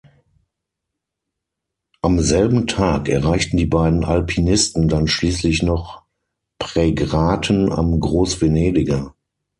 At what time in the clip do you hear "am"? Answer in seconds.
2.01-2.19, 7.71-7.99